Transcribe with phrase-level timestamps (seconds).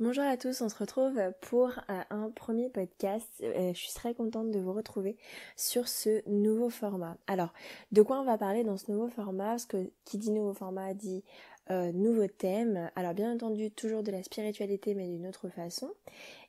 [0.00, 3.28] Bonjour à tous, on se retrouve pour euh, un premier podcast.
[3.42, 5.16] Euh, je suis très contente de vous retrouver
[5.56, 7.16] sur ce nouveau format.
[7.26, 7.52] Alors,
[7.90, 9.48] de quoi on va parler dans ce nouveau format?
[9.50, 11.24] Parce que qui dit nouveau format dit
[11.72, 12.92] euh, nouveau thème.
[12.94, 15.90] Alors, bien entendu, toujours de la spiritualité, mais d'une autre façon.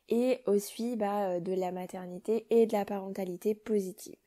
[0.10, 4.18] Et aussi bah, de la maternité et de la parentalité positive.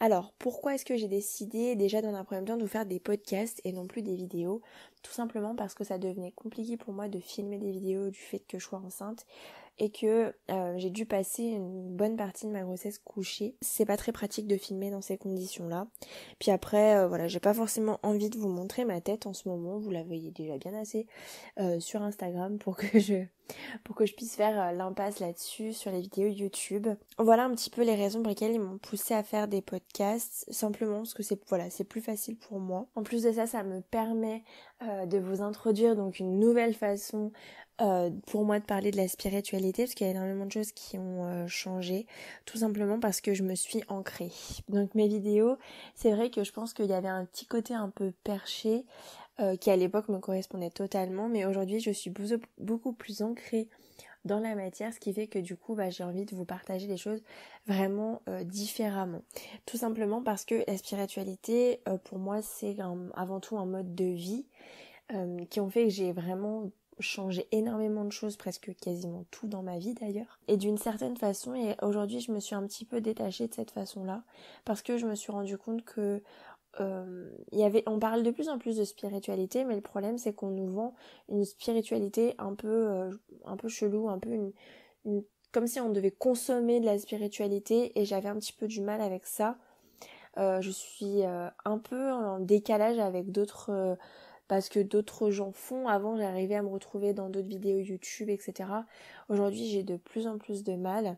[0.00, 3.00] Alors, pourquoi est-ce que j'ai décidé déjà dans un premier temps de vous faire des
[3.00, 4.62] podcasts et non plus des vidéos?
[5.02, 8.38] Tout simplement parce que ça devenait compliqué pour moi de filmer des vidéos du fait
[8.38, 9.26] que je sois enceinte
[9.80, 13.54] et que euh, j'ai dû passer une bonne partie de ma grossesse couchée.
[13.60, 15.86] C'est pas très pratique de filmer dans ces conditions-là.
[16.38, 19.48] Puis après, euh, voilà, j'ai pas forcément envie de vous montrer ma tête en ce
[19.48, 19.78] moment.
[19.78, 21.06] Vous la voyez déjà bien assez
[21.58, 23.24] euh, sur Instagram pour que je
[23.84, 26.88] pour que je puisse faire l'impasse là-dessus sur les vidéos YouTube.
[27.18, 30.46] Voilà un petit peu les raisons pour lesquelles ils m'ont poussé à faire des podcasts,
[30.52, 32.86] simplement parce que c'est voilà, c'est plus facile pour moi.
[32.94, 34.42] En plus de ça, ça me permet
[34.80, 37.32] de vous introduire donc une nouvelle façon
[37.80, 40.72] euh, pour moi de parler de la spiritualité parce qu'il y a énormément de choses
[40.72, 42.08] qui ont euh, changé
[42.44, 44.32] tout simplement parce que je me suis ancrée.
[44.68, 45.56] Donc mes vidéos,
[45.94, 48.84] c'est vrai que je pense qu'il y avait un petit côté un peu perché
[49.40, 52.12] euh, qui à l'époque me correspondait totalement mais aujourd'hui je suis
[52.58, 53.68] beaucoup plus ancrée
[54.24, 56.86] dans la matière, ce qui fait que du coup bah, j'ai envie de vous partager
[56.86, 57.22] les choses
[57.66, 59.22] vraiment différemment.
[59.64, 62.76] Tout simplement parce que la spiritualité pour moi c'est
[63.14, 64.44] avant tout un mode de vie
[65.48, 66.70] qui ont fait que j'ai vraiment
[67.00, 70.38] changé énormément de choses, presque quasiment tout dans ma vie d'ailleurs.
[70.48, 73.70] Et d'une certaine façon, et aujourd'hui je me suis un petit peu détachée de cette
[73.70, 74.22] façon-là,
[74.64, 76.22] parce que je me suis rendu compte que
[76.80, 77.30] euh,
[77.86, 80.94] on parle de plus en plus de spiritualité, mais le problème c'est qu'on nous vend
[81.28, 83.10] une spiritualité un peu, euh,
[83.44, 84.52] un peu chelou, un peu
[85.52, 89.00] comme si on devait consommer de la spiritualité, et j'avais un petit peu du mal
[89.00, 89.56] avec ça.
[90.36, 93.96] Euh, je suis un peu en décalage avec d'autres
[94.46, 95.88] parce que d'autres gens font.
[95.88, 98.68] Avant, j'arrivais à me retrouver dans d'autres vidéos YouTube, etc.
[99.28, 101.16] Aujourd'hui, j'ai de plus en plus de mal,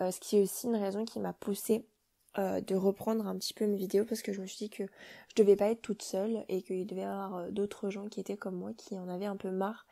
[0.00, 1.86] ce qui est aussi une raison qui m'a poussée
[2.38, 4.84] euh, de reprendre un petit peu mes vidéos parce que je me suis dit que
[5.28, 8.20] je devais pas être toute seule et qu'il devait y avoir euh, d'autres gens qui
[8.20, 9.86] étaient comme moi qui en avaient un peu marre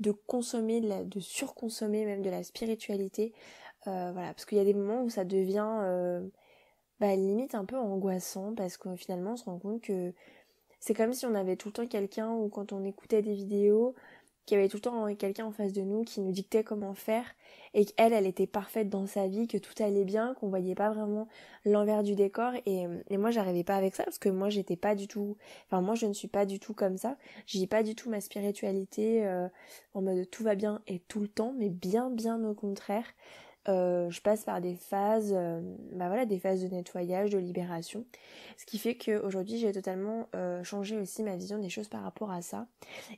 [0.00, 3.32] de consommer, de, surconsommer même de la spiritualité.
[3.84, 6.22] voilà, parce qu'il y a des moments où ça devient
[7.00, 10.12] bah, limite un peu angoissant parce que finalement on se rend compte que
[10.80, 13.94] c'est comme si on avait tout le temps quelqu'un ou quand on écoutait des vidéos,
[14.46, 16.94] qu'il y avait tout le temps quelqu'un en face de nous qui nous dictait comment
[16.94, 17.24] faire
[17.74, 20.90] et qu'elle, elle était parfaite dans sa vie, que tout allait bien, qu'on voyait pas
[20.90, 21.28] vraiment
[21.64, 24.94] l'envers du décor et, et moi j'arrivais pas avec ça parce que moi j'étais pas
[24.94, 25.36] du tout,
[25.66, 28.20] enfin moi je ne suis pas du tout comme ça, j'ai pas du tout ma
[28.20, 29.48] spiritualité euh,
[29.94, 33.04] en mode tout va bien et tout le temps, mais bien bien au contraire.
[33.68, 35.60] Euh, je passe par des phases, euh,
[35.92, 38.04] bah voilà, des phases de nettoyage, de libération.
[38.56, 42.30] Ce qui fait qu'aujourd'hui j'ai totalement euh, changé aussi ma vision des choses par rapport
[42.30, 42.66] à ça.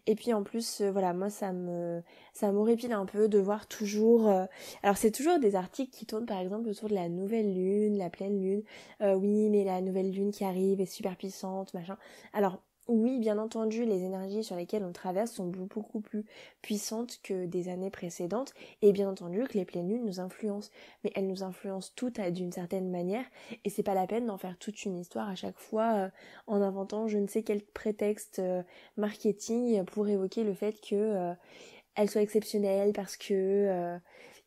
[0.06, 4.28] Et puis en plus, voilà, moi ça me ça m'horripile un peu de voir toujours.
[4.82, 8.10] alors c'est toujours des articles qui tournent par exemple autour de la nouvelle lune, la
[8.10, 8.62] pleine lune.
[9.00, 11.98] oui, mais la nouvelle lune qui arrive est super puissante, machin.
[12.32, 16.24] Alors oui, bien entendu, les énergies sur lesquelles on traverse sont beaucoup plus
[16.62, 20.70] puissantes que des années précédentes, et bien entendu que les pleines lunes nous influencent,
[21.04, 23.24] mais elles nous influencent toutes d'une certaine manière,
[23.64, 26.08] et c'est pas la peine d'en faire toute une histoire à chaque fois euh,
[26.46, 28.62] en inventant je ne sais quel prétexte euh,
[28.96, 31.34] marketing pour évoquer le fait que euh,
[31.94, 33.98] elle soit exceptionnelle parce que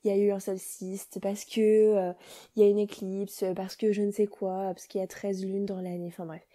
[0.03, 2.13] il y a eu un solstice, parce que euh,
[2.56, 5.07] il y a une éclipse, parce que je ne sais quoi, parce qu'il y a
[5.07, 6.45] 13 lunes dans l'année, enfin bref.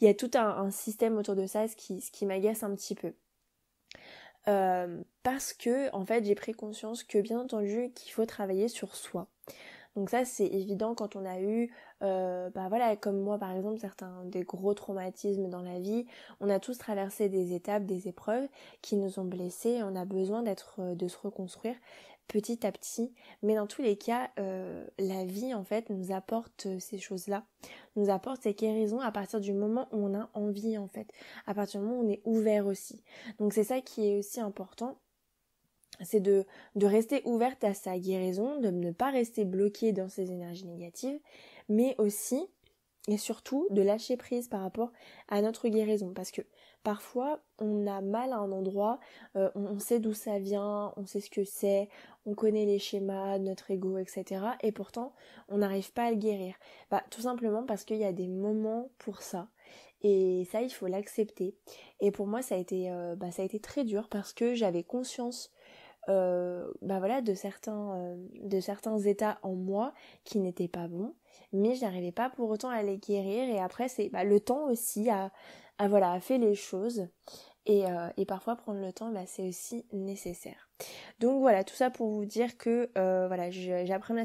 [0.00, 2.74] Il y a tout un, système autour de ça, ce qui, ce qui m'agace un
[2.74, 3.12] petit peu.
[4.48, 8.96] Euh, parce que en fait j'ai pris conscience que bien entendu qu'il faut travailler sur
[8.96, 9.28] soi.
[9.96, 11.70] Donc ça c'est évident quand on a eu,
[12.02, 16.06] euh, bah voilà, comme moi par exemple, certains des gros traumatismes dans la vie,
[16.40, 18.48] on a tous traversé des étapes, des épreuves
[18.82, 21.74] qui nous ont blessés, on a besoin d'être, de se reconstruire
[22.30, 23.12] petit à petit.
[23.42, 27.44] Mais dans tous les cas, euh, la vie en fait nous apporte euh, ces choses-là,
[27.96, 31.08] nous apporte ces guérisons à partir du moment où on a envie en fait,
[31.46, 33.02] à partir du moment où on est ouvert aussi.
[33.38, 34.98] Donc c'est ça qui est aussi important.
[36.02, 36.46] C'est de,
[36.76, 41.18] de rester ouverte à sa guérison, de ne pas rester bloqué dans ces énergies négatives,
[41.68, 42.46] mais aussi
[43.08, 44.92] et surtout de lâcher prise par rapport
[45.28, 46.42] à notre guérison parce que
[46.82, 48.98] parfois on a mal à un endroit,
[49.36, 51.88] euh, on, sait d'où ça vient, on sait ce que c'est,
[52.26, 54.44] on connaît les schémas, notre ego, etc.
[54.62, 55.14] Et pourtant
[55.48, 56.54] on n'arrive pas à le guérir.
[56.90, 59.48] Bah, tout simplement parce qu'il y a des moments pour ça.
[60.02, 61.54] Et ça, il faut l'accepter.
[62.00, 64.54] Et pour moi, ça a été, euh, bah, ça a été très dur parce que
[64.54, 65.52] j'avais conscience
[66.08, 69.92] euh, bah voilà de certains de certains états en moi
[70.24, 71.14] qui n'étaient pas bons
[71.52, 75.10] mais j'arrivais pas pour autant à les guérir et après c'est bah, le temps aussi
[75.10, 75.30] à,
[75.80, 77.08] à voilà fait les choses
[77.66, 80.68] Et, euh, et parfois prendre le temps, bah, c'est aussi nécessaire.
[81.20, 84.24] Donc voilà, tout ça pour vous dire que euh, voilà, j'apprends la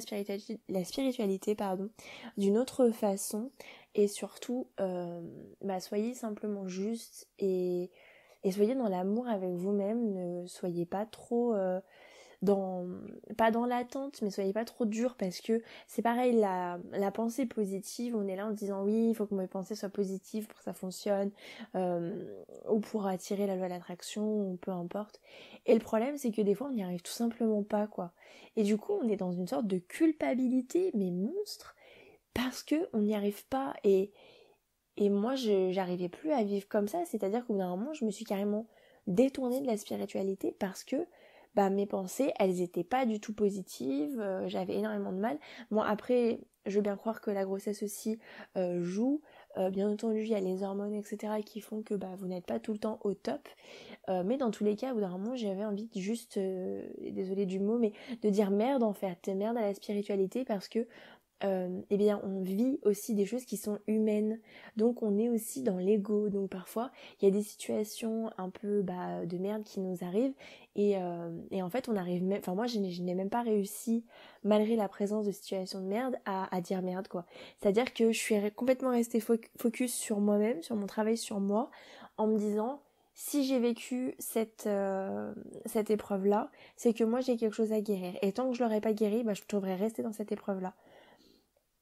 [0.83, 1.89] spiritualité, pardon,
[2.37, 3.51] d'une autre façon.
[3.93, 5.21] Et surtout, euh,
[5.61, 7.89] bah, soyez simplement juste et
[8.51, 10.13] soyez dans l'amour avec vous-même.
[10.13, 11.55] Ne soyez pas trop
[13.37, 17.45] pas dans l'attente mais soyez pas trop dur parce que c'est pareil la, la pensée
[17.45, 20.61] positive on est là en disant oui il faut que mes pensées soient positives pour
[20.61, 21.31] ça fonctionne
[21.75, 25.21] euh, ou pour attirer la loi d'attraction ou peu importe.
[25.65, 28.11] Et le problème c'est que des fois on n'y arrive tout simplement pas quoi.
[28.55, 31.75] Et du coup on est dans une sorte de culpabilité mais monstre
[32.33, 33.73] parce que on n'y arrive pas.
[33.83, 34.11] Et
[34.97, 37.03] et moi j'arrivais plus à vivre comme ça.
[37.05, 38.67] C'est à dire qu'au bout d'un moment je me suis carrément
[39.07, 40.95] détournée de la spiritualité parce que
[41.55, 45.37] bah, mes pensées, elles étaient pas du tout positives, euh, j'avais énormément de mal.
[45.71, 48.19] Bon, après, je veux bien croire que la grossesse aussi
[48.57, 49.21] euh, joue.
[49.57, 51.33] Euh, bien entendu, il y a les hormones, etc.
[51.45, 53.47] qui font que bah, vous n'êtes pas tout le temps au top.
[54.07, 57.59] mais dans tous les cas, au bout d'un moment, j'avais envie de juste, désolé du
[57.59, 60.87] mot, mais de dire merde en fait, merde à la spiritualité parce que
[61.43, 64.39] euh, eh bien on vit aussi des choses qui sont humaines.
[64.77, 66.29] Donc on est aussi dans l'ego.
[66.29, 70.33] Donc parfois il y a des situations un peu bah, de merde qui nous arrivent.
[70.75, 74.05] Et, euh, et en fait on arrive même enfin moi je n'ai même pas réussi
[74.43, 77.25] malgré la présence de situations de merde à, à dire merde quoi.
[77.59, 81.39] C'est à dire que je suis complètement restée focus sur moi-même sur mon travail sur
[81.39, 81.69] moi
[82.17, 82.81] en me disant
[83.17, 85.33] si j'ai vécu cette, euh,
[85.65, 88.13] cette épreuve là c'est que moi j'ai quelque chose à guérir.
[88.21, 90.73] Et tant que je l'aurais pas guéri bah, je devrais rester dans cette épreuve là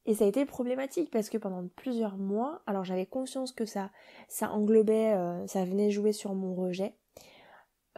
[0.06, 3.90] et ça a été problématique parce que pendant plusieurs mois, alors j'avais conscience que ça,
[4.28, 6.94] ça englobait, euh, ça venait jouer sur mon rejet,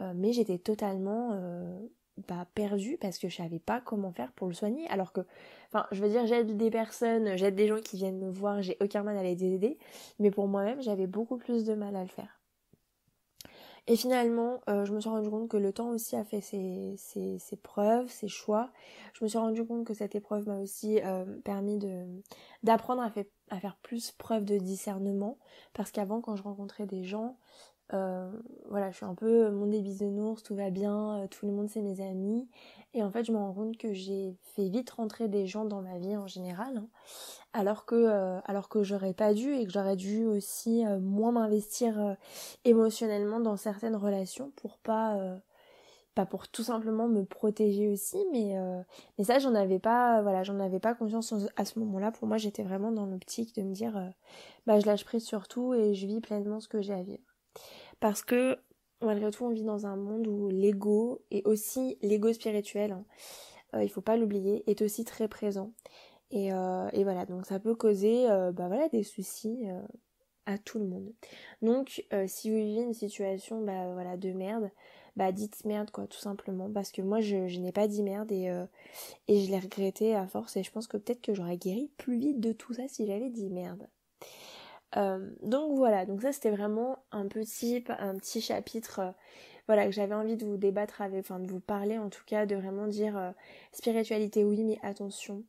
[0.02, 1.80] euh, mais j'étais totalement euh,
[2.28, 4.88] bah, perdue parce que je savais pas comment faire pour le soigner.
[4.90, 5.22] Alors que,
[5.70, 8.78] enfin, je veux dire, j'aide des personnes, j'aide des gens qui viennent me voir, j'ai
[8.82, 9.80] aucun mal à les aider,
[10.20, 12.40] mais pour moi-même, j'avais beaucoup plus de mal à le faire.
[13.88, 16.96] Et finalement, euh, je me suis rendu compte que le temps aussi a fait ses,
[16.98, 18.72] ses, ses, preuves, ses choix.
[19.14, 22.06] Je me suis rendu compte que cette épreuve m'a aussi euh, permis de
[22.64, 23.12] d'apprendre à,
[23.52, 25.38] à, faire plus preuve de discernement.
[25.74, 27.38] Parce qu'avant, quand je rencontrais des gens,
[27.94, 28.32] euh,
[28.70, 31.70] voilà, je suis un peu mon des bisounours, tout va bien, euh, tout le monde
[31.70, 32.48] c'est mes amis.
[32.94, 35.82] Et en fait, je me rends compte que j'ai fait vite rentrer des gens dans
[35.82, 36.88] ma vie en général, hein,
[37.54, 42.18] alors que euh, alors que j'aurais pas dû et que j'aurais dû aussi moins m'investir
[42.66, 45.18] émotionnellement dans certaines relations pour pas
[46.16, 48.56] pas pour tout simplement me protéger aussi, mais
[49.18, 52.12] mais ça j'en avais pas voilà j'en avais pas conscience à ce moment-là.
[52.12, 54.14] Pour moi, j'étais vraiment dans l'optique de me dire
[54.66, 57.35] bah je lâche prise sur tout et je vis pleinement ce que j'ai à vivre.
[58.00, 58.58] Parce que
[59.02, 63.06] malgré tout, on vit dans un monde où l'ego, et aussi l'ego spirituel, hein,
[63.76, 65.72] euh, il faut pas l'oublier, est aussi très présent.
[66.32, 69.66] Et, euh, voilà, donc ça peut causer euh, bah des soucis
[70.46, 71.14] à tout le monde.
[71.62, 74.70] Donc si vous vivez une situation bah, de merde,
[75.16, 78.32] bah dites merde quoi tout simplement parce que moi je, je n'ai pas dit merde
[78.32, 78.48] et,
[79.28, 82.18] et je l'ai regretté à force et je pense que peut-être que j'aurais guéri plus
[82.18, 83.88] vite de tout ça si j'avais dit merde.
[84.98, 89.12] Euh, donc voilà, donc ça c'était vraiment un petit, un petit chapitre euh,
[89.68, 92.46] voilà que j'avais envie de vous débattre avec, enfin de vous parler en tout cas,
[92.46, 93.32] de vraiment dire euh,
[93.74, 95.44] spiritualité oui mais attention,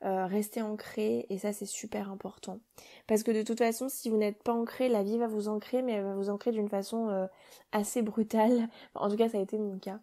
[0.00, 2.60] restez ancré et ça c'est super important.
[3.08, 5.82] Parce que de toute façon si vous n'êtes pas ancré, la vie va vous ancrer
[5.82, 7.28] mais elle va vous ancrer d'une façon
[7.72, 8.68] assez brutale.
[8.94, 9.98] en tout cas ça a été mon cas.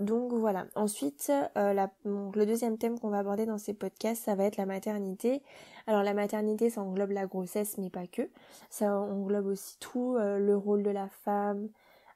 [0.00, 0.66] Donc voilà.
[0.76, 4.66] Ensuite, euh, le deuxième thème qu'on va aborder dans ces podcasts, ça va être la
[4.66, 5.42] maternité.
[5.86, 8.28] Alors la maternité, ça englobe la grossesse, mais pas que.
[8.70, 11.68] Ça englobe aussi tout euh, le rôle de la femme,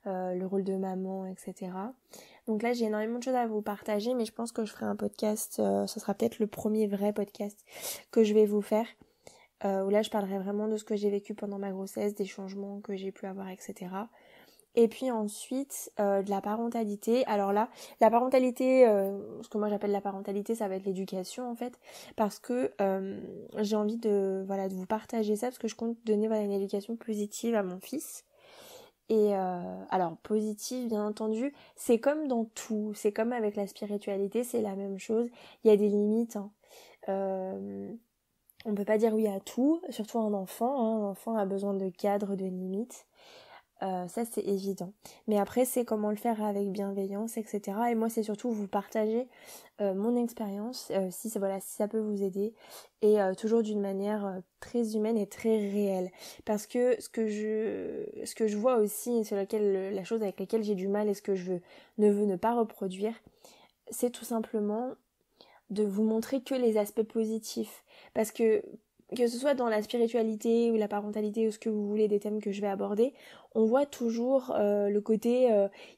[0.07, 1.73] euh, le rôle de maman, etc.
[2.47, 4.87] Donc là, j'ai énormément de choses à vous partager, mais je pense que je ferai
[4.87, 5.57] un podcast.
[5.57, 7.65] ce sera peut-être le premier vrai podcast
[8.13, 8.87] que je vais vous faire.
[9.65, 12.81] où là, je parlerai vraiment de ce que j'ai vécu pendant ma grossesse, des changements
[12.81, 13.91] que j'ai pu avoir, etc.
[14.75, 17.27] Et puis ensuite, euh, de la parentalité.
[17.27, 17.69] Alors là,
[18.01, 21.79] la parentalité, euh, ce que moi j'appelle la parentalité, ça va être l'éducation en fait,
[22.17, 23.21] parce que euh,
[23.59, 26.53] j'ai envie de voilà de vous partager ça, parce que je compte donner voilà une
[26.53, 28.25] éducation positive à mon fils.
[29.09, 34.63] Et alors positive, bien entendu, c'est comme dans tout, c'est comme avec la spiritualité, c'est
[34.63, 35.29] la même chose.
[35.65, 36.37] Il y a des limites.
[36.37, 36.51] Hein.
[38.65, 40.81] on peut pas dire oui à tout, surtout un enfant.
[40.81, 41.03] Hein.
[41.03, 43.07] Un enfant a besoin de cadres, de limites.
[43.83, 44.93] Euh, ça c'est évident.
[45.27, 47.79] Mais après c'est comment le faire avec bienveillance, etc.
[47.91, 49.27] Et moi c'est surtout vous partager
[49.81, 52.55] euh, mon expérience, euh, si, ça peut vous aider,
[53.01, 56.11] et toujours d'une manière très humaine et très réelle.
[56.45, 60.77] Parce que ce que je, vois aussi, et sur laquelle, la chose avec laquelle j'ai
[60.77, 61.55] du mal et ce que je
[61.99, 63.15] ne veux ne pas reproduire,
[63.91, 64.93] c'est tout simplement
[65.71, 67.85] de vous montrer que les aspects positifs.
[68.15, 68.63] Parce que
[69.17, 72.21] que ce soit dans la spiritualité ou la parentalité ou ce que vous voulez des
[72.21, 73.13] thèmes que je vais aborder,
[73.55, 75.45] on voit toujours euh, le côté,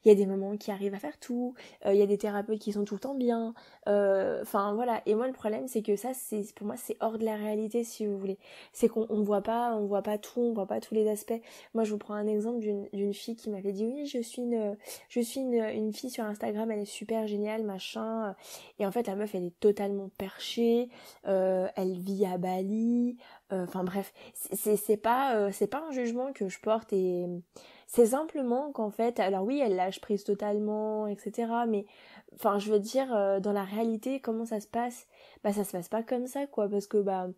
[0.03, 1.53] il y a des mamans qui arrivent à faire tout,
[1.85, 3.53] il y a des thérapeutes qui sont tout le temps bien,
[3.87, 5.01] enfin voilà.
[5.05, 7.83] Et moi le problème c'est que ça, c'est pour moi c'est hors de la réalité
[7.83, 8.37] si vous voulez.
[8.73, 11.39] C'est qu'on on voit pas, on voit pas tout, on voit pas tous les aspects.
[11.73, 14.75] Moi je vous prends un exemple d'une fille qui m'avait dit oui je suis une,
[15.09, 18.35] je suis une, une fille sur Instagram, elle est super géniale machin.
[18.79, 20.89] Et en fait la meuf elle est totalement perchée,
[21.23, 23.17] elle vit à Bali.
[23.53, 27.27] Euh, enfin bref, c'est pas euh, c'est pas un jugement que je porte et
[27.85, 31.65] c'est simplement qu'en fait, alors oui, elle lâche prise totalement, etc.
[31.67, 31.85] Mais
[32.33, 35.05] enfin, je veux dire, euh, dans la réalité, comment ça se passe?
[35.43, 37.29] Bah ça se passe pas comme ça, quoi, parce que bah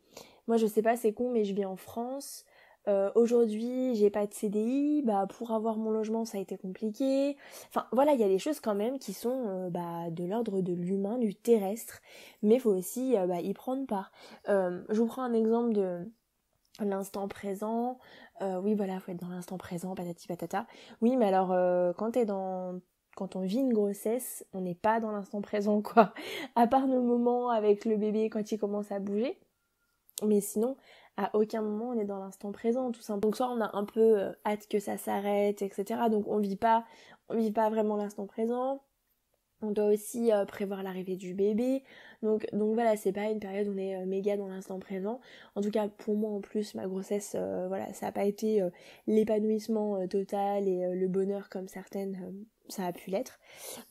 [0.47, 2.45] moi je sais pas, c'est con, mais je vis en France.
[2.87, 7.35] Euh, aujourd'hui, j'ai pas de CDI, bah pour avoir mon logement, ça a été compliqué.
[7.69, 10.61] Enfin voilà, il y a des choses quand même qui sont euh, bah, de l'ordre
[10.61, 12.01] de l'humain, du terrestre,
[12.41, 14.11] mais faut aussi euh, bah, y prendre part.
[14.47, 16.09] je vous prends un exemple de
[16.79, 17.99] l'instant présent.
[18.41, 20.67] oui voilà, faut être dans l'instant présent, patati patata.
[21.01, 21.49] Oui, mais alors
[21.97, 22.79] quand t'es dans
[23.15, 26.13] quand on vit une grossesse, on n'est pas dans l'instant présent, quoi.
[26.55, 29.39] À part nos moments avec le bébé quand il commence à bouger.
[30.23, 30.75] Mais sinon,
[31.17, 33.21] à aucun moment on est dans l'instant présent tout simplement.
[33.21, 36.09] Donc soit on a un peu euh, hâte que ça s'arrête, etc.
[36.09, 36.85] Donc on vit pas,
[37.29, 38.83] on vit pas vraiment l'instant présent.
[39.61, 41.83] On doit aussi euh, prévoir l'arrivée du bébé.
[42.21, 45.19] Donc, donc voilà, c'est pas une période où on est euh, méga dans l'instant présent.
[45.55, 47.35] En tout cas, pour moi en plus, ma grossesse,
[47.67, 48.61] voilà, ça n'a pas été
[49.07, 53.39] l'épanouissement total et le bonheur comme certaines ça a pu l'être.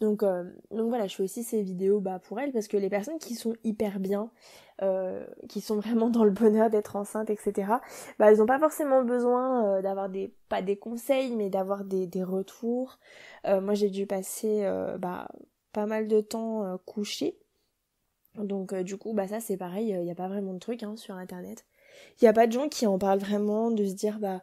[0.01, 3.19] Donc, donc voilà, je fais aussi ces vidéos bah, pour elles parce que les personnes
[3.19, 4.31] qui sont hyper bien,
[4.83, 7.73] euh, qui sont vraiment dans le bonheur d'être enceinte, etc.
[8.19, 12.09] Bah, elles n'ont pas forcément besoin euh, d'avoir des, pas des conseils, mais d'avoir des,
[12.23, 12.99] retours.
[13.47, 14.69] Euh, moi, j'ai dû passer
[14.99, 15.29] bah,
[15.73, 17.39] pas mal de temps couché.
[18.37, 20.95] Donc, du coup, bah ça, c'est pareil, il n'y a pas vraiment de truc hein,
[20.97, 21.65] sur Internet.
[22.21, 24.43] Il n'y a pas de gens qui en parlent vraiment, de se dire, bah,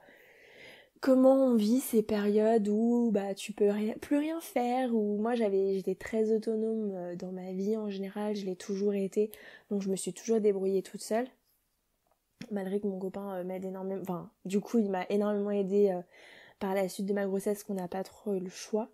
[1.03, 3.69] comment on vit ces périodes où bah tu peux
[4.00, 8.38] plus rien faire où moi j'avais j'étais très autonome euh, dans ma vie en général
[8.38, 9.29] je l'ai toujours été
[9.69, 11.27] donc je me suis toujours débrouillée toute seule.
[12.51, 16.01] Malgré que mon copain euh, m'aide énormément enfin du coup il m'a énormément aidé euh,
[16.60, 18.88] par la suite de ma grossesse qu'on n'a pas trop eu le choix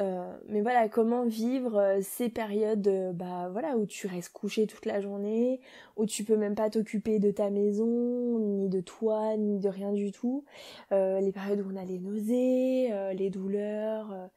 [0.00, 4.66] euh, mais voilà, comment vivre euh, ces périodes euh, bah, voilà, où tu restes couché
[4.66, 5.60] toute la journée,
[5.96, 9.92] où tu peux même pas t'occuper de ta maison, ni de toi, ni de rien
[9.92, 10.44] du tout.
[10.90, 14.30] les périodes où on a les nausées, les douleurs.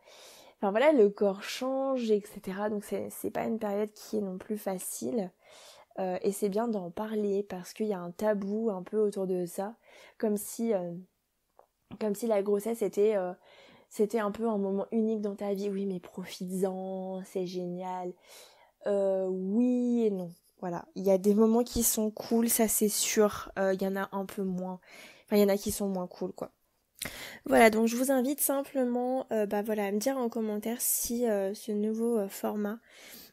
[0.58, 2.70] Enfin voilà, le corps change, etc.
[2.70, 5.32] Donc c'est, pas une période qui est non plus facile.
[6.00, 9.46] et c'est bien d'en parler parce qu'il y a un tabou un peu autour de
[9.46, 9.76] ça.
[10.18, 10.74] Comme si,
[12.00, 13.16] comme si la grossesse était
[13.96, 15.70] c'était un peu un moment unique dans ta vie.
[15.70, 18.12] Oui, mais profites-en, c'est génial.
[18.88, 20.32] Euh, oui et non.
[20.60, 23.54] Voilà, il y a des moments qui sont cool, ça c'est sûr.
[23.58, 24.82] Euh, il y en a un peu moins.
[25.26, 26.52] Enfin, il y en a qui sont moins cool, quoi.
[27.46, 31.72] Voilà, donc je vous invite simplement, euh, bah à me dire en commentaire si ce
[31.72, 32.80] nouveau format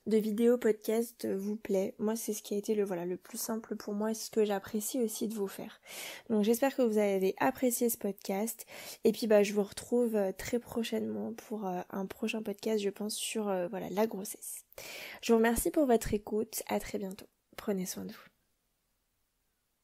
[0.06, 1.94] de vidéo podcast vous plaît.
[1.99, 4.30] Moi, c'est ce qui a été le voilà le plus simple pour moi et ce
[4.30, 5.80] que j'apprécie aussi de vous faire.
[6.28, 8.66] Donc j'espère que vous avez apprécié ce podcast
[9.04, 12.90] et puis bah je vous retrouve euh, très prochainement pour euh, un prochain podcast, je
[12.90, 14.64] pense sur euh, voilà la grossesse.
[15.23, 16.62] Je vous remercie pour votre écoute.
[16.68, 17.26] À très bientôt.
[17.56, 18.32] Prenez soin de vous.